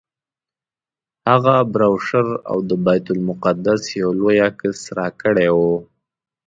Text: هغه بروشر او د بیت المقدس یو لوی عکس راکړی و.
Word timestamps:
هغه 1.29 1.55
بروشر 1.73 2.27
او 2.49 2.57
د 2.69 2.71
بیت 2.85 3.05
المقدس 3.13 3.81
یو 4.01 4.09
لوی 4.19 4.37
عکس 4.49 4.79
راکړی 4.97 5.49
و. 5.57 5.59